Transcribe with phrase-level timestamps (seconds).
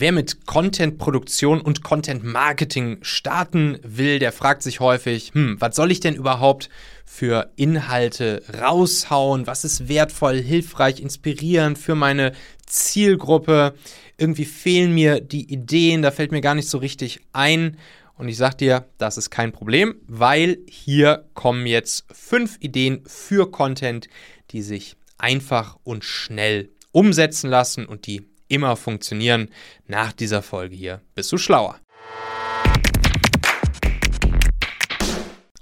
[0.00, 5.98] Wer mit Content-Produktion und Content-Marketing starten will, der fragt sich häufig, hm, was soll ich
[5.98, 6.68] denn überhaupt
[7.04, 9.48] für Inhalte raushauen?
[9.48, 12.30] Was ist wertvoll, hilfreich, inspirierend für meine
[12.64, 13.74] Zielgruppe?
[14.16, 17.76] Irgendwie fehlen mir die Ideen, da fällt mir gar nicht so richtig ein.
[18.16, 23.50] Und ich sag dir, das ist kein Problem, weil hier kommen jetzt fünf Ideen für
[23.50, 24.08] Content,
[24.52, 29.48] die sich einfach und schnell umsetzen lassen und die immer funktionieren.
[29.86, 31.78] Nach dieser Folge hier bist du schlauer.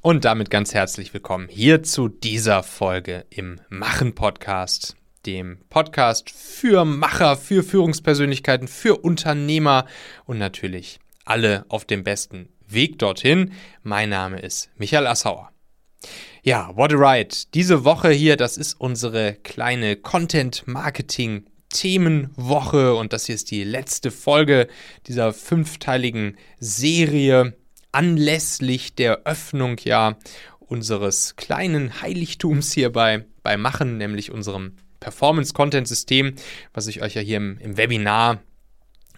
[0.02, 6.84] Und damit ganz herzlich willkommen hier zu dieser Folge im Machen Podcast, dem Podcast für
[6.84, 9.86] Macher, für Führungspersönlichkeiten, für Unternehmer
[10.24, 13.52] und natürlich alle auf dem besten Weg dorthin.
[13.82, 15.50] Mein Name ist Michael Assauer.
[16.44, 17.34] Ja, what a ride.
[17.54, 23.62] Diese Woche hier, das ist unsere kleine Content Marketing Themenwoche und das hier ist die
[23.62, 24.66] letzte Folge
[25.06, 27.54] dieser fünfteiligen Serie
[27.92, 30.16] anlässlich der Öffnung ja
[30.58, 36.36] unseres kleinen Heiligtums hier bei, bei Machen, nämlich unserem Performance-Content-System,
[36.72, 38.40] was ich euch ja hier im, im Webinar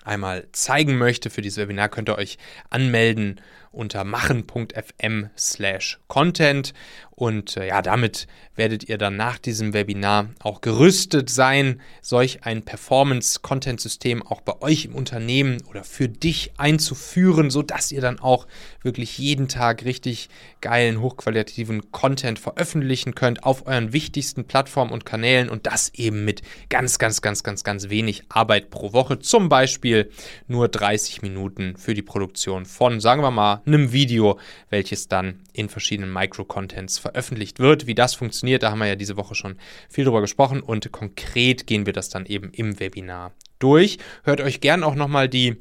[0.03, 1.31] einmal zeigen möchte.
[1.31, 2.39] Für dieses Webinar könnt ihr euch
[2.71, 3.41] anmelden
[3.71, 6.75] unter machen.fm slash content
[7.19, 12.63] und äh, ja, damit werdet ihr dann nach diesem Webinar auch gerüstet sein, solch ein
[12.63, 18.47] Performance-Content-System auch bei euch im Unternehmen oder für dich einzuführen, sodass ihr dann auch
[18.83, 20.29] wirklich jeden Tag richtig
[20.61, 26.43] geilen, hochqualitativen Content veröffentlichen könnt auf euren wichtigsten Plattformen und Kanälen und das eben mit
[26.69, 29.19] ganz, ganz, ganz, ganz, ganz wenig Arbeit pro Woche.
[29.19, 30.13] Zum Beispiel
[30.47, 34.39] nur 30 Minuten für die Produktion von, sagen wir mal, einem Video,
[34.71, 37.87] welches dann in verschiedenen Micro-Contents veröffentlicht wird.
[37.87, 39.57] Wie das funktioniert, da haben wir ja diese Woche schon
[39.89, 43.99] viel drüber gesprochen und konkret gehen wir das dann eben im Webinar durch.
[44.25, 45.57] Hört euch gern auch nochmal die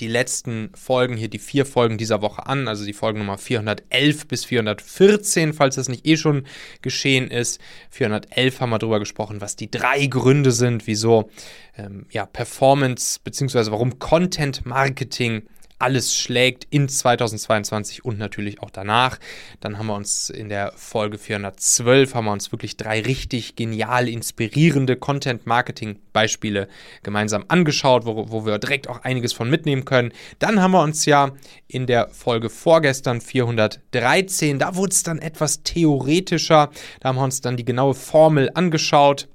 [0.00, 4.26] die letzten Folgen hier, die vier Folgen dieser Woche an, also die Folgen Nummer 411
[4.26, 6.48] bis 414, falls das nicht eh schon
[6.82, 7.60] geschehen ist.
[7.90, 11.30] 411 haben wir darüber gesprochen, was die drei Gründe sind, wieso
[11.76, 13.70] ähm, ja, Performance bzw.
[13.70, 15.44] warum Content Marketing
[15.78, 19.18] alles schlägt in 2022 und natürlich auch danach.
[19.60, 24.08] Dann haben wir uns in der Folge 412 haben wir uns wirklich drei richtig genial
[24.08, 26.68] inspirierende Content-Marketing-Beispiele
[27.02, 30.12] gemeinsam angeschaut, wo, wo wir direkt auch einiges von mitnehmen können.
[30.38, 31.32] Dann haben wir uns ja
[31.66, 36.70] in der Folge vorgestern 413, da wurde es dann etwas theoretischer.
[37.00, 39.28] Da haben wir uns dann die genaue Formel angeschaut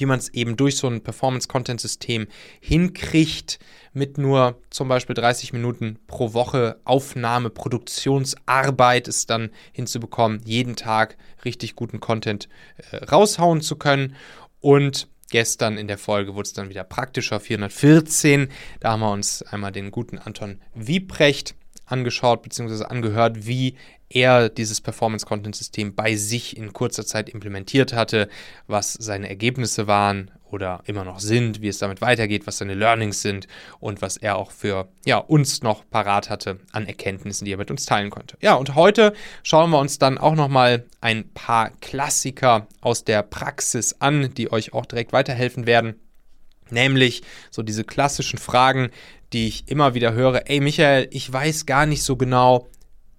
[0.00, 2.26] wie man es eben durch so ein Performance-Content-System
[2.60, 3.58] hinkriegt,
[3.92, 11.16] mit nur zum Beispiel 30 Minuten pro Woche Aufnahme, Produktionsarbeit es dann hinzubekommen, jeden Tag
[11.44, 12.48] richtig guten Content
[12.90, 14.14] äh, raushauen zu können.
[14.60, 18.48] Und gestern in der Folge wurde es dann wieder praktischer, 414.
[18.80, 21.54] Da haben wir uns einmal den guten Anton Wiebrecht
[21.86, 22.84] angeschaut bzw.
[22.84, 23.76] angehört, wie
[24.08, 28.28] er dieses Performance-Content-System bei sich in kurzer Zeit implementiert hatte,
[28.66, 33.22] was seine Ergebnisse waren oder immer noch sind, wie es damit weitergeht, was seine Learnings
[33.22, 33.48] sind
[33.80, 37.70] und was er auch für ja, uns noch parat hatte an Erkenntnissen, die er mit
[37.70, 38.36] uns teilen konnte.
[38.40, 43.96] Ja, und heute schauen wir uns dann auch nochmal ein paar Klassiker aus der Praxis
[43.98, 45.96] an, die euch auch direkt weiterhelfen werden.
[46.70, 48.90] Nämlich so diese klassischen Fragen,
[49.32, 50.48] die ich immer wieder höre.
[50.48, 52.68] Ey Michael, ich weiß gar nicht so genau,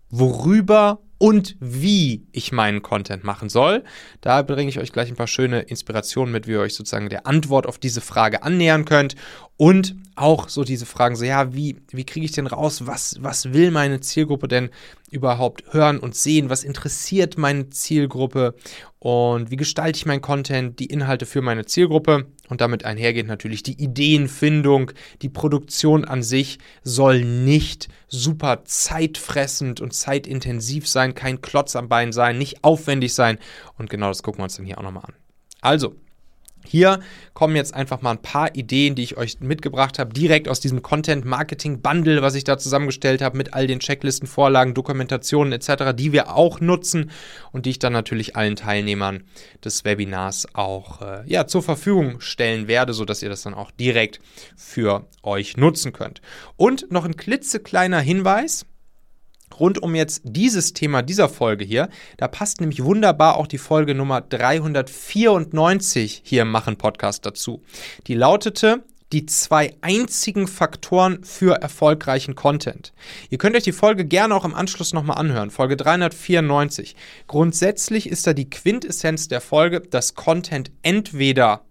[0.10, 3.84] worüber und wie ich meinen Content machen soll.
[4.22, 7.26] Da bringe ich euch gleich ein paar schöne Inspirationen mit, wie ihr euch sozusagen der
[7.26, 9.16] Antwort auf diese Frage annähern könnt.
[9.58, 13.54] Und auch so diese Fragen, so ja, wie, wie kriege ich denn raus, was, was
[13.54, 14.70] will meine Zielgruppe denn
[15.12, 18.56] überhaupt hören und sehen, was interessiert meine Zielgruppe?
[19.00, 22.26] Und wie gestalte ich meinen Content, die Inhalte für meine Zielgruppe?
[22.50, 24.92] Und damit einhergeht natürlich die Ideenfindung,
[25.22, 32.12] die Produktion an sich soll nicht super zeitfressend und zeitintensiv sein, kein Klotz am Bein
[32.12, 33.38] sein, nicht aufwendig sein.
[33.78, 35.14] Und genau das gucken wir uns dann hier auch nochmal an.
[35.62, 35.96] Also,
[36.68, 37.00] hier
[37.34, 40.82] kommen jetzt einfach mal ein paar Ideen, die ich euch mitgebracht habe, direkt aus diesem
[40.82, 45.94] Content Marketing Bundle, was ich da zusammengestellt habe mit all den Checklisten, Vorlagen, Dokumentationen etc.,
[45.96, 47.12] die wir auch nutzen
[47.52, 49.24] und die ich dann natürlich allen Teilnehmern
[49.64, 54.20] des Webinars auch äh, ja, zur Verfügung stellen werde, sodass ihr das dann auch direkt
[54.56, 56.22] für euch nutzen könnt.
[56.56, 58.66] Und noch ein klitzekleiner Hinweis
[59.60, 61.90] rund um jetzt dieses Thema dieser Folge hier.
[62.18, 67.64] Da passt nämlich wunderbar auch die Folge Nummer 394 hier im Machen Podcast dazu.
[68.08, 68.84] Die lautete
[69.14, 72.94] die zwei einzigen Faktoren für erfolgreichen Content.
[73.30, 76.96] Ihr könnt euch die Folge gerne auch im Anschluss nochmal anhören, Folge 394.
[77.28, 81.62] Grundsätzlich ist da die Quintessenz der Folge, dass Content entweder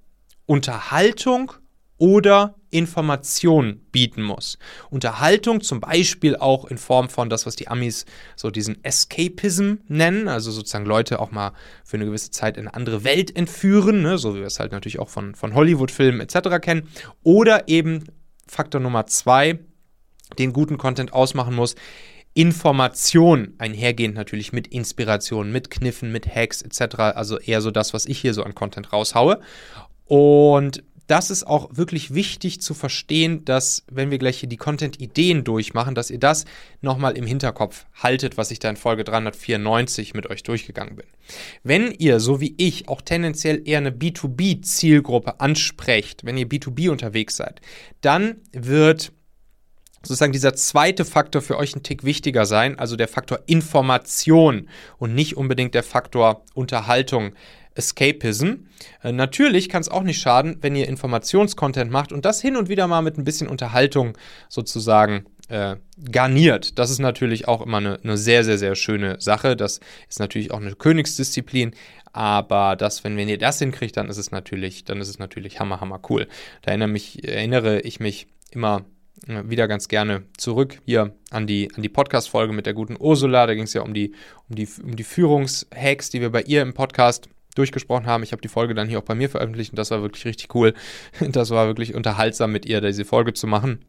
[0.46, 1.52] Unterhaltung
[1.98, 4.58] oder Information bieten muss.
[4.90, 8.04] Unterhaltung zum Beispiel auch in Form von das, was die Amis
[8.36, 11.52] so diesen Escapism nennen, also sozusagen Leute auch mal
[11.84, 14.18] für eine gewisse Zeit in eine andere Welt entführen, ne?
[14.18, 16.60] so wie wir es halt natürlich auch von, von Hollywood-Filmen etc.
[16.60, 16.88] kennen.
[17.22, 18.04] Oder eben
[18.46, 19.58] Faktor Nummer zwei,
[20.38, 21.76] den guten Content ausmachen muss,
[22.34, 26.96] Information einhergehend natürlich mit Inspiration, mit Kniffen, mit Hacks etc.
[26.98, 29.40] Also eher so das, was ich hier so an Content raushaue.
[30.04, 35.44] Und das ist auch wirklich wichtig zu verstehen, dass, wenn wir gleich hier die Content-Ideen
[35.44, 36.44] durchmachen, dass ihr das
[36.80, 41.06] nochmal im Hinterkopf haltet, was ich da in Folge 394 mit euch durchgegangen bin.
[41.62, 47.36] Wenn ihr, so wie ich, auch tendenziell eher eine B2B-Zielgruppe ansprecht, wenn ihr B2B unterwegs
[47.36, 47.60] seid,
[48.00, 49.12] dann wird
[50.02, 54.68] sozusagen dieser zweite Faktor für euch ein Tick wichtiger sein, also der Faktor Information
[54.98, 57.34] und nicht unbedingt der Faktor Unterhaltung.
[57.76, 58.66] Escapism.
[59.02, 62.68] Äh, natürlich kann es auch nicht schaden, wenn ihr Informationscontent macht und das hin und
[62.68, 64.16] wieder mal mit ein bisschen Unterhaltung
[64.48, 65.76] sozusagen äh,
[66.10, 66.78] garniert.
[66.78, 69.56] Das ist natürlich auch immer eine, eine, sehr, sehr, sehr schöne Sache.
[69.56, 71.72] Das ist natürlich auch eine Königsdisziplin.
[72.12, 75.60] Aber das, wenn, wenn ihr das hinkriegt, dann ist es natürlich, dann ist es natürlich
[75.60, 76.26] hammer, hammer cool.
[76.62, 78.86] Da erinnere, mich, erinnere ich mich immer
[79.26, 83.46] wieder ganz gerne zurück hier an die, an die Podcast-Folge mit der guten Ursula.
[83.46, 84.14] Da ging es ja um die,
[84.48, 88.22] um die, um die Führungshacks, die wir bei ihr im Podcast durchgesprochen haben.
[88.22, 90.54] Ich habe die Folge dann hier auch bei mir veröffentlicht und das war wirklich richtig
[90.54, 90.74] cool.
[91.28, 93.84] Das war wirklich unterhaltsam mit ihr, diese Folge zu machen.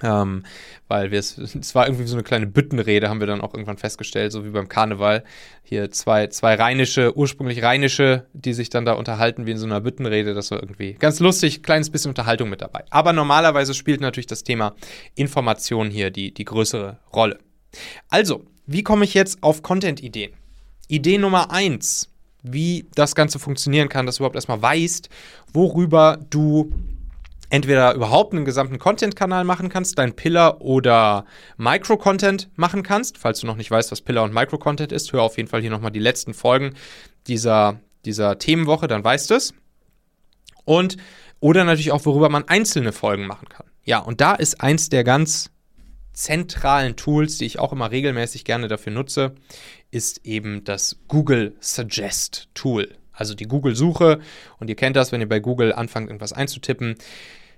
[0.00, 0.44] Ähm,
[0.86, 3.78] weil wir es, es war irgendwie so eine kleine Büttenrede, haben wir dann auch irgendwann
[3.78, 5.24] festgestellt, so wie beim Karneval.
[5.64, 9.80] Hier zwei, zwei rheinische, ursprünglich rheinische, die sich dann da unterhalten wie in so einer
[9.80, 10.34] Büttenrede.
[10.34, 12.84] Das war irgendwie ganz lustig, kleines bisschen Unterhaltung mit dabei.
[12.90, 14.76] Aber normalerweise spielt natürlich das Thema
[15.16, 17.38] Information hier die, die größere Rolle.
[18.08, 20.32] Also, wie komme ich jetzt auf Content-Ideen?
[20.86, 22.08] Idee Nummer eins,
[22.52, 25.08] wie das Ganze funktionieren kann, dass du überhaupt erstmal weißt,
[25.52, 26.72] worüber du
[27.50, 31.24] entweder überhaupt einen gesamten Content-Kanal machen kannst, dein Pillar oder
[31.56, 33.18] Micro-Content machen kannst.
[33.18, 35.70] Falls du noch nicht weißt, was Pillar und Micro-Content ist, hör auf jeden Fall hier
[35.70, 36.74] nochmal die letzten Folgen
[37.26, 39.54] dieser, dieser Themenwoche, dann weißt du es.
[40.64, 40.96] Und
[41.40, 43.66] oder natürlich auch, worüber man einzelne Folgen machen kann.
[43.84, 45.50] Ja, und da ist eins der ganz
[46.18, 49.34] zentralen Tools, die ich auch immer regelmäßig gerne dafür nutze,
[49.90, 52.88] ist eben das Google Suggest Tool
[53.18, 54.20] also die Google-Suche.
[54.58, 56.96] Und ihr kennt das, wenn ihr bei Google anfangt, irgendwas einzutippen,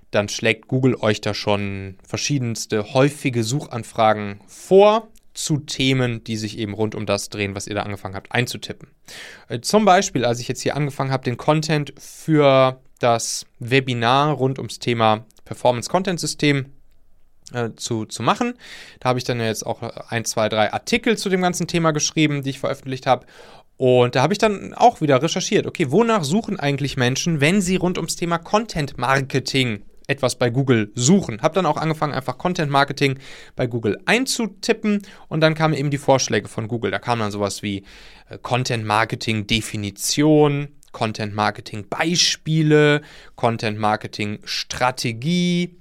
[0.09, 6.73] dann schlägt Google euch da schon verschiedenste häufige Suchanfragen vor zu Themen, die sich eben
[6.73, 8.89] rund um das drehen, was ihr da angefangen habt einzutippen.
[9.47, 14.59] Äh, zum Beispiel, als ich jetzt hier angefangen habe, den Content für das Webinar rund
[14.59, 16.65] ums Thema Performance Content System
[17.53, 18.53] äh, zu, zu machen.
[18.99, 22.43] Da habe ich dann jetzt auch ein, zwei, drei Artikel zu dem ganzen Thema geschrieben,
[22.43, 23.25] die ich veröffentlicht habe.
[23.77, 27.77] Und da habe ich dann auch wieder recherchiert, okay, wonach suchen eigentlich Menschen, wenn sie
[27.77, 31.41] rund ums Thema Content Marketing etwas bei Google suchen.
[31.41, 33.17] Habe dann auch angefangen, einfach Content Marketing
[33.55, 36.91] bei Google einzutippen und dann kamen eben die Vorschläge von Google.
[36.91, 37.83] Da kam dann sowas wie
[38.29, 43.01] äh, Content Marketing Definition, Content Marketing Beispiele,
[43.35, 45.80] Content Marketing Strategie,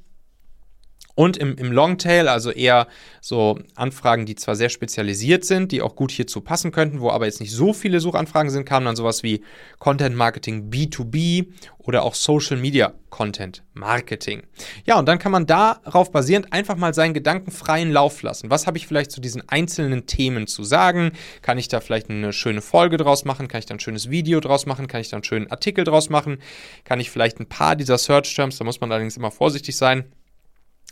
[1.20, 2.86] und im, im Longtail, also eher
[3.20, 7.26] so Anfragen, die zwar sehr spezialisiert sind, die auch gut hierzu passen könnten, wo aber
[7.26, 9.42] jetzt nicht so viele Suchanfragen sind, kamen dann sowas wie
[9.78, 14.44] Content Marketing B2B oder auch Social Media Content Marketing.
[14.86, 18.48] Ja, und dann kann man darauf basierend einfach mal seinen Gedanken freien Lauf lassen.
[18.48, 21.12] Was habe ich vielleicht zu diesen einzelnen Themen zu sagen?
[21.42, 23.46] Kann ich da vielleicht eine schöne Folge draus machen?
[23.46, 24.86] Kann ich da ein schönes Video draus machen?
[24.86, 26.38] Kann ich da einen schönen Artikel draus machen?
[26.84, 30.04] Kann ich vielleicht ein paar dieser Search Terms, da muss man allerdings immer vorsichtig sein,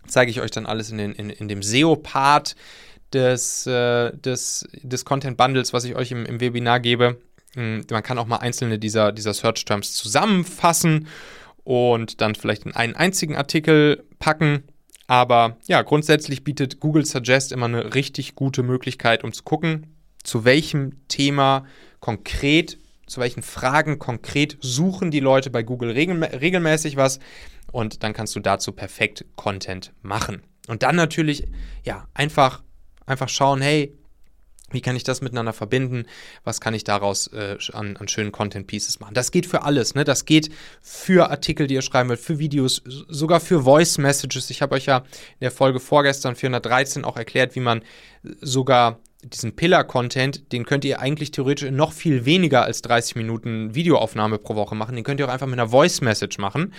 [0.07, 2.57] zeige ich euch dann alles in, den, in, in dem SEO-Part
[3.12, 7.19] des, äh, des, des Content-Bundles, was ich euch im, im Webinar gebe.
[7.55, 11.09] Hm, man kann auch mal einzelne dieser, dieser Search-Terms zusammenfassen
[11.64, 14.64] und dann vielleicht in einen einzigen Artikel packen.
[15.07, 19.87] Aber ja, grundsätzlich bietet Google Suggest immer eine richtig gute Möglichkeit, um zu gucken,
[20.23, 21.64] zu welchem Thema
[22.00, 27.18] konkret, zu welchen Fragen konkret suchen die Leute bei Google regelmäßig was
[27.72, 30.42] und dann kannst du dazu perfekt Content machen.
[30.68, 31.46] Und dann natürlich,
[31.84, 32.62] ja, einfach,
[33.06, 33.98] einfach schauen, hey,
[34.70, 36.04] wie kann ich das miteinander verbinden?
[36.44, 39.14] Was kann ich daraus äh, an, an, schönen Content Pieces machen?
[39.14, 40.04] Das geht für alles, ne?
[40.04, 40.50] Das geht
[40.82, 44.50] für Artikel, die ihr schreiben wollt, für Videos, sogar für Voice Messages.
[44.50, 47.82] Ich habe euch ja in der Folge vorgestern 413 auch erklärt, wie man
[48.42, 54.38] sogar diesen Pillar-Content, den könnt ihr eigentlich theoretisch noch viel weniger als 30 Minuten Videoaufnahme
[54.38, 54.94] pro Woche machen.
[54.94, 56.72] Den könnt ihr auch einfach mit einer Voice-Message machen.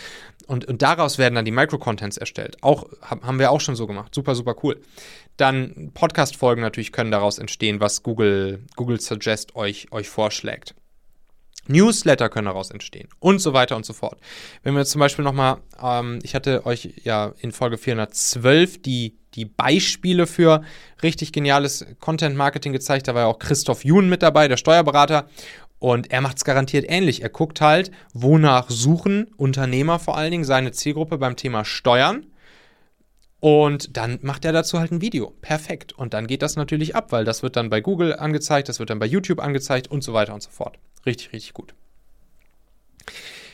[0.48, 2.58] Und, und daraus werden dann die Micro-Contents erstellt.
[2.62, 4.16] Auch, haben wir auch schon so gemacht.
[4.16, 4.80] Super, super cool.
[5.36, 10.76] Dann Podcast-Folgen natürlich können daraus entstehen, was Google, Google Suggest euch, euch vorschlägt.
[11.70, 14.20] Newsletter können daraus entstehen und so weiter und so fort.
[14.64, 19.46] Wenn wir zum Beispiel nochmal, ähm, ich hatte euch ja in Folge 412 die, die
[19.46, 20.64] Beispiele für
[21.04, 23.08] richtig geniales Content Marketing gezeigt.
[23.08, 25.28] Da war ja auch Christoph Jun mit dabei, der Steuerberater.
[25.80, 27.22] Und er macht es garantiert ähnlich.
[27.22, 32.26] Er guckt halt, wonach suchen Unternehmer vor allen Dingen seine Zielgruppe beim Thema Steuern.
[33.40, 35.34] Und dann macht er dazu halt ein Video.
[35.42, 35.94] Perfekt.
[35.94, 38.90] Und dann geht das natürlich ab, weil das wird dann bei Google angezeigt, das wird
[38.90, 40.78] dann bei YouTube angezeigt und so weiter und so fort.
[41.06, 41.74] Richtig, richtig gut.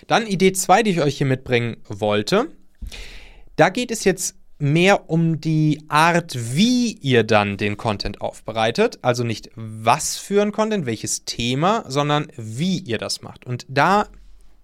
[0.07, 2.47] Dann Idee 2, die ich euch hier mitbringen wollte.
[3.55, 8.99] Da geht es jetzt mehr um die Art, wie ihr dann den Content aufbereitet.
[9.01, 13.45] Also nicht was für ein Content, welches Thema, sondern wie ihr das macht.
[13.45, 14.07] Und da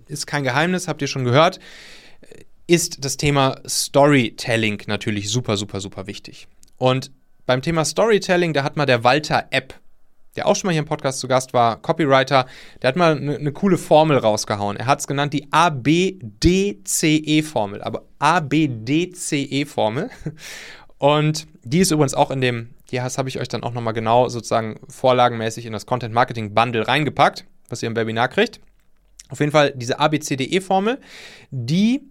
[0.08, 1.60] ist kein Geheimnis, habt ihr schon gehört,
[2.72, 6.48] ist das Thema Storytelling natürlich super, super, super wichtig.
[6.78, 7.12] Und
[7.46, 9.74] beim Thema Storytelling, da hat mal der Walter App,
[10.38, 12.46] der auch schon mal hier im Podcast zu Gast war, Copywriter,
[12.82, 14.78] der hat mal eine, eine coole Formel rausgehauen.
[14.78, 20.10] Er hat es genannt die ABDCE-Formel, aber ABDCE-Formel.
[20.98, 24.30] Und die ist übrigens auch in dem, die habe ich euch dann auch nochmal genau
[24.30, 28.62] sozusagen vorlagenmäßig in das Content Marketing Bundle reingepackt, was ihr im Webinar kriegt.
[29.28, 31.02] Auf jeden Fall diese ABCDE-Formel,
[31.50, 32.11] die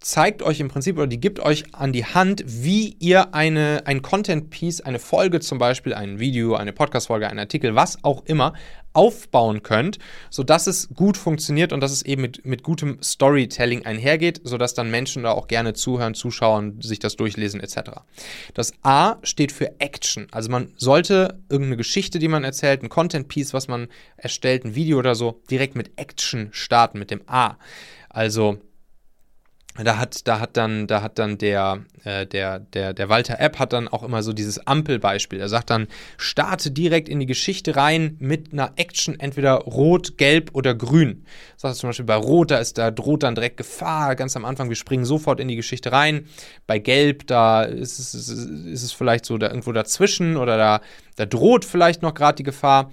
[0.00, 4.00] zeigt euch im Prinzip oder die gibt euch an die Hand, wie ihr eine, ein
[4.00, 8.54] Content-Piece, eine Folge zum Beispiel, ein Video, eine Podcast-Folge, ein Artikel, was auch immer,
[8.92, 9.98] aufbauen könnt,
[10.30, 14.90] sodass es gut funktioniert und dass es eben mit, mit gutem Storytelling einhergeht, sodass dann
[14.90, 18.00] Menschen da auch gerne zuhören, zuschauen, sich das durchlesen etc.
[18.54, 20.26] Das A steht für Action.
[20.32, 24.98] Also man sollte irgendeine Geschichte, die man erzählt, ein Content-Piece, was man erstellt, ein Video
[24.98, 27.58] oder so, direkt mit Action starten, mit dem A.
[28.08, 28.58] Also
[29.78, 33.60] da hat, da hat dann, da hat dann der, äh, der, der, der Walter App
[33.60, 35.38] hat dann auch immer so dieses Ampelbeispiel.
[35.38, 35.86] Er sagt dann,
[36.18, 41.24] starte direkt in die Geschichte rein mit einer Action, entweder rot, gelb oder grün.
[41.56, 44.68] Sagt zum Beispiel bei Rot, da ist, da droht dann direkt Gefahr, ganz am Anfang,
[44.68, 46.26] wir springen sofort in die Geschichte rein.
[46.66, 50.80] Bei Gelb, da ist es, ist es vielleicht so da irgendwo dazwischen oder da,
[51.14, 52.90] da droht vielleicht noch gerade die Gefahr.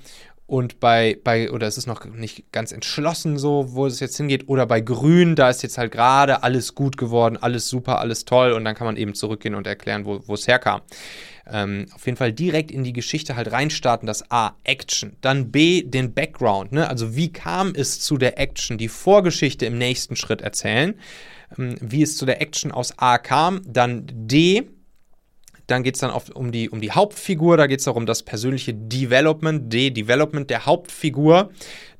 [0.48, 4.48] Und bei, bei, oder es ist noch nicht ganz entschlossen so, wo es jetzt hingeht.
[4.48, 8.54] Oder bei Grün, da ist jetzt halt gerade alles gut geworden, alles super, alles toll.
[8.54, 10.82] Und dann kann man eben zurückgehen und erklären, wo, es herkam.
[11.52, 15.18] Ähm, auf jeden Fall direkt in die Geschichte halt reinstarten, das A, Action.
[15.20, 16.72] Dann B, den Background.
[16.72, 16.88] Ne?
[16.88, 18.78] Also wie kam es zu der Action?
[18.78, 20.96] Die Vorgeschichte im nächsten Schritt erzählen.
[21.58, 23.62] Ähm, wie es zu der Action aus A kam.
[23.66, 24.64] Dann D,
[25.68, 28.24] dann geht es dann oft um die, um die Hauptfigur, da geht es darum, das
[28.24, 31.52] persönliche Development, De-Development der Hauptfigur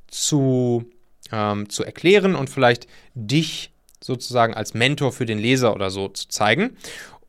[0.06, 0.84] zu,
[1.30, 3.70] ähm, zu erklären und vielleicht dich
[4.02, 6.76] sozusagen als Mentor für den Leser oder so zu zeigen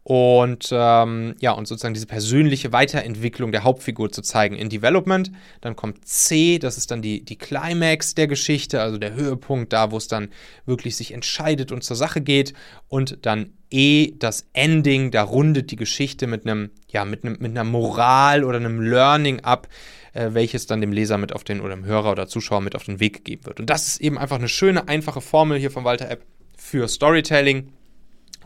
[0.09, 5.31] und ähm, ja, und sozusagen diese persönliche Weiterentwicklung der Hauptfigur zu zeigen in Development.
[5.61, 9.91] Dann kommt C, das ist dann die, die Climax der Geschichte, also der Höhepunkt, da
[9.91, 10.29] wo es dann
[10.65, 12.55] wirklich sich entscheidet und zur Sache geht.
[12.87, 17.51] Und dann E, das Ending, da rundet die Geschichte mit einem, ja, mit einem, mit
[17.51, 19.67] einer Moral oder einem Learning ab,
[20.13, 22.85] äh, welches dann dem Leser mit auf den oder dem Hörer oder Zuschauer mit auf
[22.85, 23.59] den Weg gegeben wird.
[23.59, 26.25] Und das ist eben einfach eine schöne, einfache Formel hier von Walter App
[26.57, 27.73] für Storytelling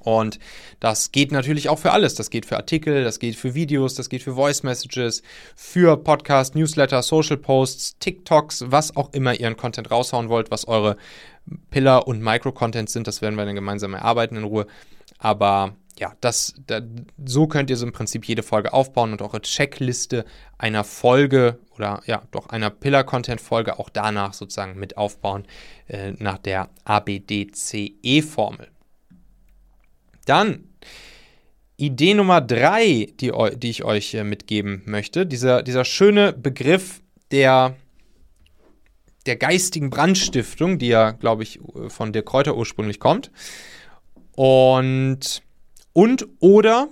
[0.03, 0.39] und
[0.79, 2.15] das geht natürlich auch für alles.
[2.15, 5.23] Das geht für Artikel, das geht für Videos, das geht für Voice Messages,
[5.55, 10.67] für Podcast, Newsletter, Social Posts, TikToks, was auch immer ihr an Content raushauen wollt, was
[10.67, 10.97] eure
[11.69, 13.07] Pillar und Micro-Content sind.
[13.07, 14.67] Das werden wir dann gemeinsam erarbeiten in Ruhe.
[15.17, 16.81] Aber ja, das, da,
[17.23, 20.25] so könnt ihr so im Prinzip jede Folge aufbauen und eure Checkliste
[20.57, 25.45] einer Folge oder ja, doch einer Pillar-Content-Folge auch danach sozusagen mit aufbauen,
[25.87, 28.69] äh, nach der ABDCE-Formel.
[30.25, 30.73] Dann
[31.77, 37.01] Idee Nummer drei, die, die ich euch mitgeben möchte, dieser, dieser schöne Begriff
[37.31, 37.75] der,
[39.25, 43.31] der geistigen Brandstiftung, die ja, glaube ich, von der Kräuter ursprünglich kommt.
[44.35, 45.41] Und,
[45.93, 46.89] und oder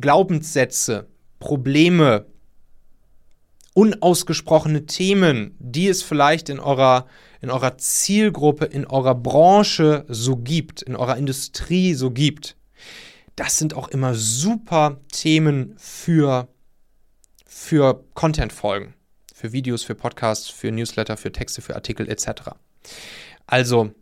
[0.00, 1.08] Glaubenssätze,
[1.38, 2.26] Probleme,
[3.74, 7.06] unausgesprochene Themen, die es vielleicht in eurer,
[7.40, 12.56] in eurer Zielgruppe, in eurer Branche so gibt, in eurer Industrie so gibt
[13.36, 16.48] das sind auch immer super Themen für,
[17.46, 18.94] für Content-Folgen,
[19.34, 22.50] für Videos, für Podcasts, für Newsletter, für Texte, für Artikel etc.
[23.46, 23.92] Also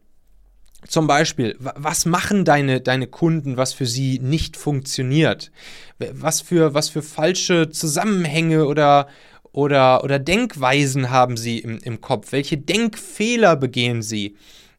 [0.88, 5.52] zum Beispiel, was machen deine, deine Kunden, was für sie nicht funktioniert?
[5.99, 9.06] Was für, was für falsche Zusammenhänge oder,
[9.52, 12.32] oder, oder Denkweisen haben sie im, im Kopf?
[12.32, 14.37] Welche Denkfehler begehen sie?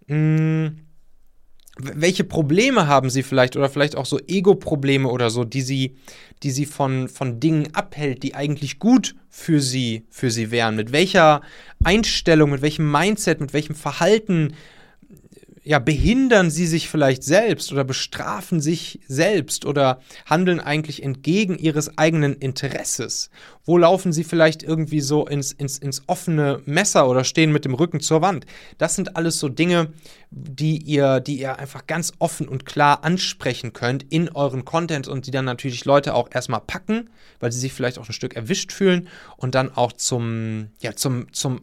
[0.07, 0.87] Hm
[1.77, 5.95] welche Probleme haben sie vielleicht oder vielleicht auch so Ego-Probleme oder so, die sie,
[6.43, 10.75] die sie von, von Dingen abhält, die eigentlich gut für sie, für sie wären?
[10.75, 11.41] Mit welcher
[11.83, 14.53] Einstellung, mit welchem Mindset, mit welchem Verhalten
[15.63, 21.99] ja, behindern sie sich vielleicht selbst oder bestrafen sich selbst oder handeln eigentlich entgegen ihres
[21.99, 23.29] eigenen Interesses?
[23.63, 27.75] Wo laufen sie vielleicht irgendwie so ins, ins, ins offene Messer oder stehen mit dem
[27.75, 28.47] Rücken zur Wand?
[28.79, 29.93] Das sind alles so Dinge,
[30.31, 35.27] die ihr, die ihr einfach ganz offen und klar ansprechen könnt in euren Content und
[35.27, 38.71] die dann natürlich Leute auch erstmal packen, weil sie sich vielleicht auch ein Stück erwischt
[38.71, 41.61] fühlen und dann auch zum, ja, zum, zum,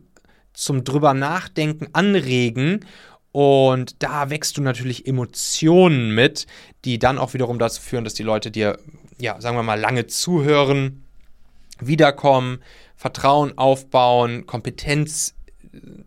[0.52, 2.84] zum drüber nachdenken anregen
[3.32, 6.46] und da wächst du natürlich Emotionen mit,
[6.84, 8.78] die dann auch wiederum dazu führen, dass die Leute dir,
[9.18, 11.04] ja, sagen wir mal, lange zuhören,
[11.80, 12.60] wiederkommen,
[12.96, 15.34] Vertrauen aufbauen, Kompetenz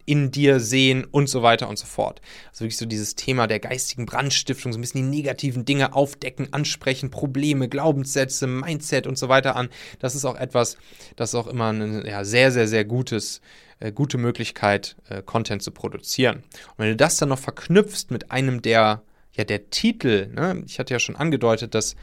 [0.06, 2.22] in dir sehen und so weiter und so fort.
[2.50, 6.52] Also wirklich so dieses Thema der geistigen Brandstiftung, so ein bisschen die negativen Dinge aufdecken,
[6.52, 9.70] ansprechen, Probleme, Glaubenssätze, Mindset und so weiter an.
[10.00, 10.78] Das ist auch etwas,
[11.16, 13.42] das ist auch immer ein ja, sehr, sehr, sehr gutes
[13.82, 16.38] äh, gute Möglichkeit, äh, Content zu produzieren.
[16.38, 19.02] Und wenn du das dann noch verknüpfst mit einem der,
[19.34, 20.64] ja, der Titel, ne?
[20.66, 21.96] ich hatte ja schon angedeutet, dass,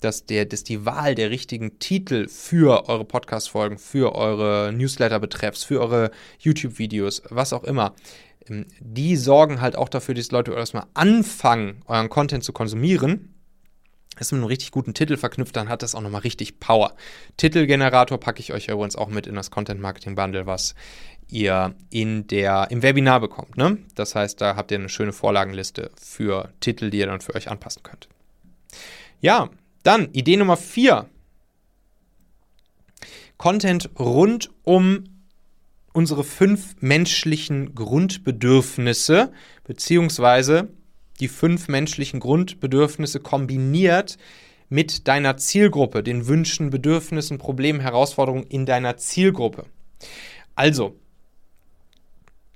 [0.00, 5.80] dass, der, dass die Wahl der richtigen Titel für eure Podcast-Folgen, für eure Newsletter-Betreffs, für
[5.80, 7.94] eure YouTube-Videos, was auch immer,
[8.48, 13.34] ähm, die sorgen halt auch dafür, dass Leute erstmal anfangen, euren Content zu konsumieren
[14.20, 16.94] ist mit einem richtig guten Titel verknüpft, dann hat das auch nochmal richtig Power.
[17.36, 20.74] Titelgenerator packe ich euch übrigens auch mit in das Content Marketing Bundle, was
[21.30, 23.56] ihr in der, im Webinar bekommt.
[23.56, 23.78] Ne?
[23.94, 27.50] Das heißt, da habt ihr eine schöne Vorlagenliste für Titel, die ihr dann für euch
[27.50, 28.08] anpassen könnt.
[29.20, 29.50] Ja,
[29.82, 31.08] dann Idee Nummer 4.
[33.36, 35.04] Content rund um
[35.92, 39.32] unsere fünf menschlichen Grundbedürfnisse,
[39.64, 40.68] beziehungsweise
[41.20, 44.18] die fünf menschlichen Grundbedürfnisse kombiniert
[44.68, 49.64] mit deiner Zielgruppe, den Wünschen, Bedürfnissen, Problemen, Herausforderungen in deiner Zielgruppe.
[50.54, 50.96] Also,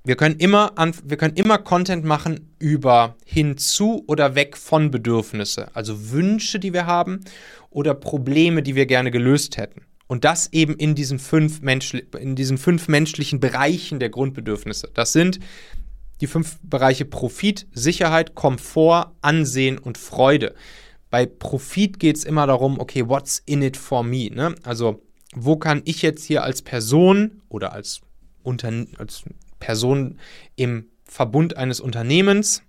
[0.05, 5.73] wir können immer, an, wir können immer Content machen über hinzu oder weg von Bedürfnisse,
[5.73, 7.21] also Wünsche, die wir haben
[7.69, 9.83] oder Probleme, die wir gerne gelöst hätten.
[10.07, 14.89] Und das eben in diesen fünf, Menschli in diesen fünf menschlichen Bereichen der Grundbedürfnisse.
[14.93, 15.39] Das sind
[16.19, 20.53] die fünf Bereiche Profit, Sicherheit, Komfort, Ansehen und Freude.
[21.09, 24.29] Bei Profit geht es immer darum, okay, what's in it for me?
[24.29, 24.53] Ne?
[24.63, 25.01] Also,
[25.33, 28.01] wo kann ich jetzt hier als Person oder als,
[28.43, 29.23] Unterne als
[29.63, 30.19] Person
[30.55, 32.63] im Verbund eines Unternehmens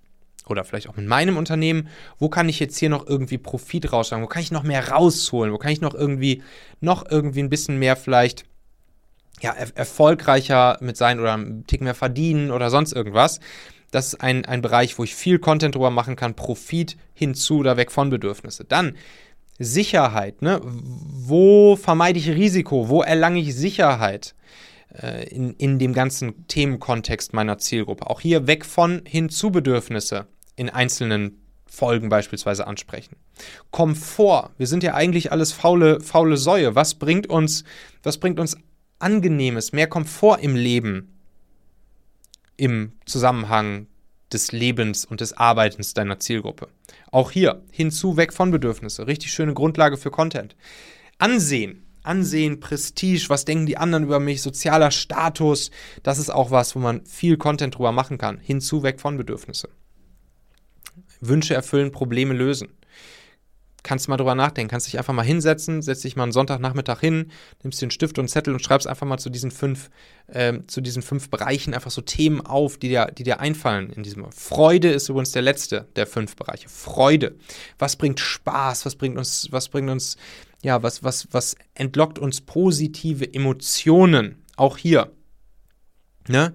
[0.46, 4.24] oder vielleicht auch mit meinem Unternehmen, wo kann ich jetzt hier noch irgendwie Profit rausschlagen?
[4.24, 5.52] Wo kann ich noch mehr rausholen?
[5.52, 6.42] Wo kann ich noch irgendwie,
[6.80, 8.44] noch irgendwie ein bisschen mehr vielleicht
[9.40, 13.40] ja, er erfolgreicher mit sein oder einen Tick mehr verdienen oder sonst irgendwas.
[13.90, 17.76] Das ist ein, ein Bereich, wo ich viel Content drüber machen kann, Profit hinzu oder
[17.76, 18.64] weg von Bedürfnisse.
[18.64, 18.96] Dann
[19.58, 20.60] Sicherheit, ne?
[20.62, 22.88] Wo vermeide ich Risiko?
[22.88, 24.34] Wo erlange ich Sicherheit?
[24.92, 28.08] Äh, in, in dem ganzen Themenkontext meiner Zielgruppe.
[28.08, 33.16] Auch hier weg von hin zu Bedürfnisse in einzelnen Folgen beispielsweise ansprechen.
[33.72, 34.50] Komfort.
[34.58, 36.76] Wir sind ja eigentlich alles faule, faule Säue.
[36.76, 37.64] Was bringt uns,
[38.04, 38.56] was bringt uns
[39.00, 41.18] Angenehmes, mehr Komfort im Leben
[42.56, 43.88] im Zusammenhang
[44.32, 46.68] des Lebens und des Arbeitens deiner Zielgruppe.
[47.10, 49.06] Auch hier hinzu, weg von Bedürfnisse.
[49.06, 50.54] Richtig schöne Grundlage für Content.
[51.18, 51.83] Ansehen.
[52.04, 55.70] Ansehen, Prestige, was denken die anderen über mich, sozialer Status,
[56.02, 58.38] das ist auch was, wo man viel Content drüber machen kann.
[58.38, 59.68] Hinzu, weg von Bedürfnisse.
[61.20, 62.68] Wünsche erfüllen, Probleme lösen
[63.84, 66.98] kannst du mal drüber nachdenken, kannst dich einfach mal hinsetzen, setz dich mal einen Sonntagnachmittag
[66.98, 67.30] hin,
[67.62, 69.90] nimmst dir einen Stift und einen Zettel und schreibst einfach mal zu diesen fünf,
[70.26, 74.02] äh, zu diesen fünf Bereichen einfach so Themen auf, die dir, die dir einfallen in
[74.02, 74.24] diesem.
[74.32, 76.68] Freude ist übrigens der letzte der fünf Bereiche.
[76.68, 77.36] Freude.
[77.78, 78.86] Was bringt Spaß?
[78.86, 80.16] Was bringt uns, was bringt uns,
[80.64, 84.44] ja, was, was, was entlockt uns positive Emotionen?
[84.56, 85.12] Auch hier.
[86.26, 86.54] Ne?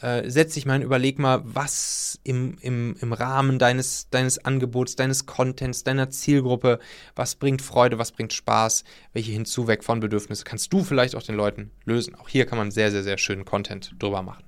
[0.00, 4.96] äh, setz dich mal und überleg mal, was im, im, im Rahmen deines, deines Angebots,
[4.96, 6.78] deines Contents, deiner Zielgruppe,
[7.14, 11.34] was bringt Freude, was bringt Spaß, welche Hinzuweg von Bedürfnisse kannst du vielleicht auch den
[11.34, 12.14] Leuten lösen.
[12.14, 14.44] Auch hier kann man sehr, sehr, sehr schönen Content drüber machen.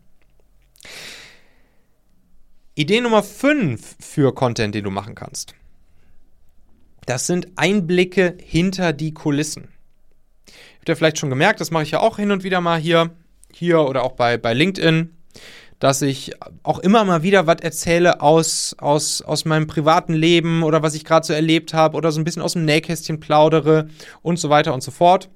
[2.74, 5.54] Idee Nummer 5 für Content, den du machen kannst.
[7.06, 9.68] Das sind Einblicke hinter die Kulissen.
[10.78, 13.10] Habt ihr vielleicht schon gemerkt, das mache ich ja auch hin und wieder mal hier,
[13.52, 15.16] hier oder auch bei, bei LinkedIn
[15.80, 16.32] dass ich
[16.62, 21.04] auch immer mal wieder was erzähle aus, aus, aus meinem privaten Leben oder was ich
[21.06, 23.88] gerade so erlebt habe oder so ein bisschen aus dem Nähkästchen plaudere
[24.22, 25.30] und so weiter und so fort.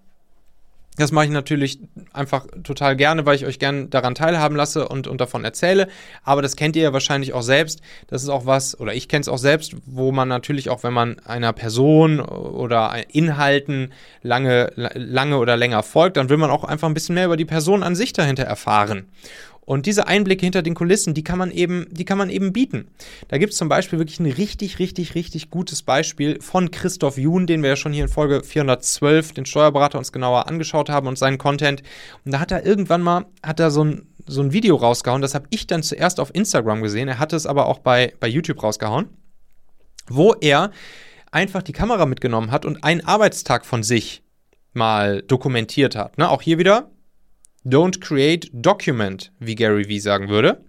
[0.96, 1.80] Das mache ich natürlich
[2.12, 5.88] einfach total gerne, weil ich euch gerne daran teilhaben lasse und, und davon erzähle.
[6.22, 7.80] Aber das kennt ihr ja wahrscheinlich auch selbst.
[8.06, 10.92] Das ist auch was, oder ich kenne es auch selbst, wo man natürlich auch, wenn
[10.92, 16.86] man einer Person oder Inhalten lange, lange oder länger folgt, dann will man auch einfach
[16.86, 19.06] ein bisschen mehr über die Person an sich dahinter erfahren.
[19.66, 22.88] Und diese Einblicke hinter den Kulissen, die kann man eben, die kann man eben bieten.
[23.28, 27.46] Da gibt es zum Beispiel wirklich ein richtig, richtig, richtig gutes Beispiel von Christoph Jun,
[27.46, 31.18] den wir ja schon hier in Folge 412, den Steuerberater, uns genauer angeschaut haben und
[31.18, 31.82] seinen Content.
[32.24, 35.34] Und da hat er irgendwann mal, hat er so ein, so ein Video rausgehauen, das
[35.34, 38.62] habe ich dann zuerst auf Instagram gesehen, er hatte es aber auch bei, bei YouTube
[38.62, 39.08] rausgehauen,
[40.08, 40.70] wo er
[41.30, 44.22] einfach die Kamera mitgenommen hat und einen Arbeitstag von sich
[44.72, 46.16] mal dokumentiert hat.
[46.18, 46.28] Ne?
[46.28, 46.90] Auch hier wieder
[47.64, 50.62] Don't create, document, wie Gary Vee sagen würde.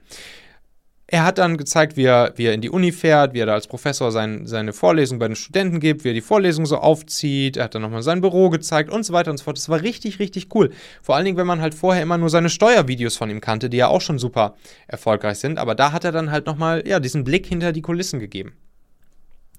[1.08, 3.54] Er hat dann gezeigt, wie er, wie er in die Uni fährt, wie er da
[3.54, 7.58] als Professor sein, seine Vorlesung bei den Studenten gibt, wie er die Vorlesung so aufzieht.
[7.58, 9.58] Er hat dann nochmal sein Büro gezeigt und so weiter und so fort.
[9.58, 10.72] Das war richtig, richtig cool.
[11.04, 13.78] Vor allen Dingen, wenn man halt vorher immer nur seine Steuervideos von ihm kannte, die
[13.78, 14.56] ja auch schon super
[14.88, 15.60] erfolgreich sind.
[15.60, 18.54] Aber da hat er dann halt nochmal, ja, diesen Blick hinter die Kulissen gegeben.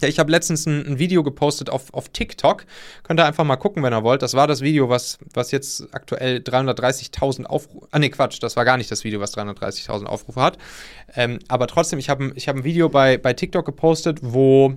[0.03, 2.67] Ja, ich habe letztens ein, ein, Video gepostet auf, auf TikTok.
[3.03, 4.21] Könnt ihr einfach mal gucken, wenn ihr wollt.
[4.21, 7.89] Das war das Video, was, was jetzt aktuell 330.000 Aufrufe.
[7.91, 10.59] Ah, nee, Quatsch, das war gar nicht das Video, was 330.000 Aufrufe hat.
[11.15, 14.75] Ähm, aber trotzdem, ich habe ich hab ein Video bei, bei TikTok gepostet, wo,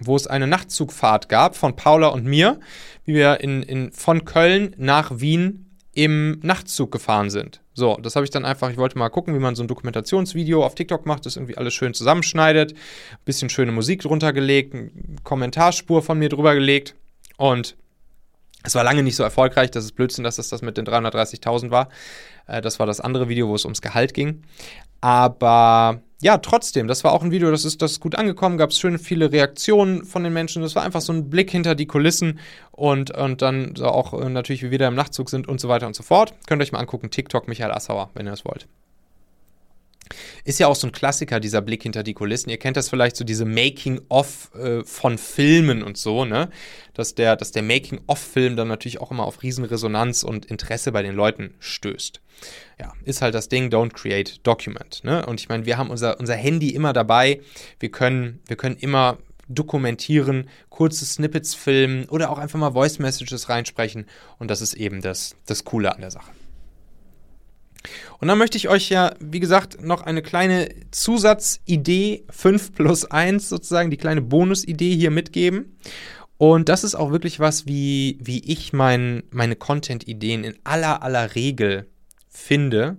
[0.00, 2.60] wo es eine Nachtzugfahrt gab von Paula und mir,
[3.04, 7.62] wie wir in, in, von Köln nach Wien im Nachtzug gefahren sind.
[7.78, 10.64] So, das habe ich dann einfach, ich wollte mal gucken, wie man so ein Dokumentationsvideo
[10.64, 14.90] auf TikTok macht, das irgendwie alles schön zusammenschneidet, ein bisschen schöne Musik drunter gelegt, eine
[15.22, 16.96] Kommentarspur von mir drüber gelegt
[17.36, 17.76] und
[18.64, 21.70] es war lange nicht so erfolgreich, das ist Blödsinn, dass es das mit den 330.000
[21.70, 21.88] war.
[22.48, 24.42] Äh, das war das andere Video, wo es ums Gehalt ging.
[25.00, 28.70] Aber ja, trotzdem, das war auch ein Video, das ist, das ist gut angekommen, gab
[28.70, 30.62] es schön viele Reaktionen von den Menschen.
[30.62, 32.40] Das war einfach so ein Blick hinter die Kulissen
[32.72, 35.86] und, und dann auch äh, natürlich, wie wir da im Nachtzug sind und so weiter
[35.86, 36.34] und so fort.
[36.46, 38.66] Könnt ihr euch mal angucken, TikTok Michael Assauer, wenn ihr das wollt.
[40.44, 42.50] Ist ja auch so ein Klassiker, dieser Blick hinter die Kulissen.
[42.50, 46.50] Ihr kennt das vielleicht so diese Making-of äh, von Filmen und so, ne?
[46.94, 51.14] Dass der, dass der Making-of-Film dann natürlich auch immer auf Riesenresonanz und Interesse bei den
[51.14, 52.20] Leuten stößt.
[52.80, 55.02] Ja, ist halt das Ding, don't create document.
[55.04, 55.24] Ne?
[55.26, 57.40] Und ich meine, wir haben unser, unser Handy immer dabei.
[57.80, 59.18] Wir können, wir können immer
[59.48, 64.06] dokumentieren, kurze Snippets filmen oder auch einfach mal Voice Messages reinsprechen.
[64.38, 66.30] Und das ist eben das, das Coole an der Sache.
[68.18, 73.48] Und dann möchte ich euch ja, wie gesagt, noch eine kleine Zusatzidee 5 plus 1
[73.48, 75.76] sozusagen, die kleine Bonusidee hier mitgeben.
[76.36, 81.34] Und das ist auch wirklich was, wie, wie ich mein, meine Content-Ideen in aller, aller
[81.34, 81.88] Regel
[82.28, 82.96] finde.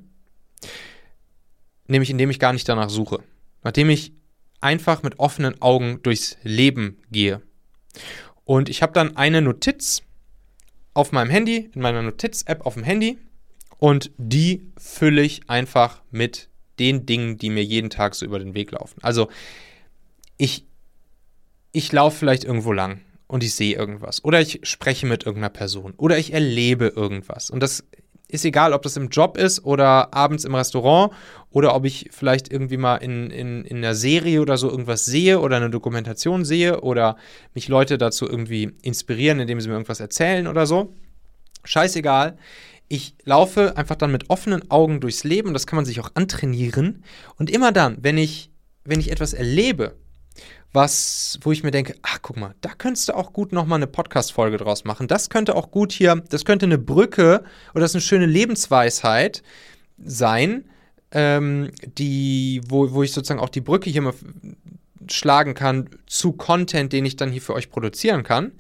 [1.88, 3.24] Nämlich indem ich gar nicht danach suche.
[3.64, 4.14] Nachdem ich
[4.62, 7.42] einfach mit offenen Augen durchs Leben gehe.
[8.44, 10.04] Und ich habe dann eine Notiz
[10.94, 13.18] auf meinem Handy, in meiner Notiz-App auf dem Handy
[13.80, 18.54] und die fülle ich einfach mit den Dingen, die mir jeden Tag so über den
[18.54, 19.00] Weg laufen.
[19.02, 19.30] Also
[20.38, 20.66] ich,
[21.72, 24.24] ich laufe vielleicht irgendwo lang und ich sehe irgendwas.
[24.24, 25.94] Oder ich spreche mit irgendeiner Person.
[25.98, 27.50] Oder ich erlebe irgendwas.
[27.50, 27.86] Und das
[28.28, 31.14] ist egal, ob das im Job ist oder abends im Restaurant
[31.50, 35.40] oder ob ich vielleicht irgendwie mal in, in, in einer Serie oder so irgendwas sehe
[35.40, 37.18] oder eine Dokumentation sehe oder
[37.56, 40.94] mich Leute dazu irgendwie inspirieren, indem sie mir irgendwas erzählen oder so.
[41.64, 42.38] Scheißegal
[42.90, 47.04] ich laufe einfach dann mit offenen Augen durchs Leben, das kann man sich auch antrainieren.
[47.38, 48.52] Und immer dann, wenn ich,
[48.84, 49.96] wenn ich etwas erlebe,
[50.74, 53.88] was, wo ich mir denke, ach guck mal, da könntest du auch gut nochmal eine
[53.88, 55.08] Podcast-Folge draus machen.
[55.08, 59.44] Das könnte auch gut hier, das könnte eine Brücke oder das ist eine schöne Lebensweisheit
[59.98, 60.66] sein,
[61.12, 64.14] ähm, die, wo, wo ich sozusagen auch die Brücke hier mal
[65.12, 68.52] schlagen kann zu Content, den ich dann hier für euch produzieren kann,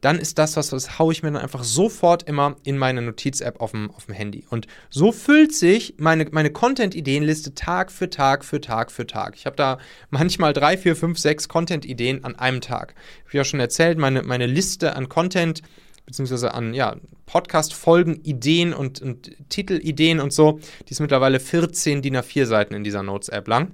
[0.00, 3.60] dann ist das was, das haue ich mir dann einfach sofort immer in meine Notiz-App
[3.60, 4.44] auf dem, auf dem Handy.
[4.50, 9.34] Und so füllt sich meine, meine Content-Ideenliste Tag für Tag für Tag für Tag.
[9.36, 9.78] Ich habe da
[10.10, 12.94] manchmal drei, vier, fünf, sechs Content-Ideen an einem Tag.
[13.26, 15.62] Habe ja schon erzählt, meine, meine Liste an Content
[16.08, 22.16] beziehungsweise an ja, Podcast-Folgen, Ideen und, und Titelideen und so, die ist mittlerweile 14 DIN
[22.16, 23.72] A4-Seiten in dieser Notes-App lang.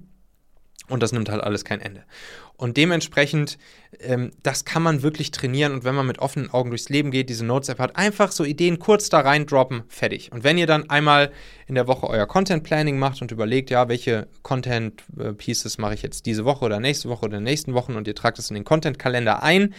[0.89, 2.05] Und das nimmt halt alles kein Ende.
[2.57, 3.59] Und dementsprechend,
[4.01, 5.73] ähm, das kann man wirklich trainieren.
[5.73, 8.79] Und wenn man mit offenen Augen durchs Leben geht, diese Notes-App hat, einfach so Ideen
[8.79, 10.31] kurz da reindroppen, fertig.
[10.31, 11.33] Und wenn ihr dann einmal
[11.67, 16.45] in der Woche euer Content-Planning macht und überlegt, ja, welche Content-Pieces mache ich jetzt diese
[16.45, 19.75] Woche oder nächste Woche oder nächsten Wochen und ihr tragt es in den Content-Kalender ein,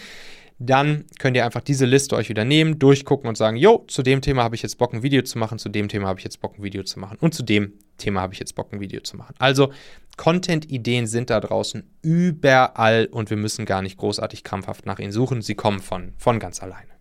[0.58, 4.22] dann könnt ihr einfach diese Liste euch wieder nehmen, durchgucken und sagen, jo, zu dem
[4.22, 6.40] Thema habe ich jetzt Bock, ein Video zu machen, zu dem Thema habe ich jetzt
[6.40, 9.02] Bock, ein Video zu machen und zu dem Thema habe ich jetzt Bock, ein Video
[9.02, 9.36] zu machen.
[9.38, 9.72] Also
[10.18, 15.42] Content-Ideen sind da draußen überall und wir müssen gar nicht großartig krampfhaft nach ihnen suchen.
[15.42, 16.95] Sie kommen von, von ganz alleine.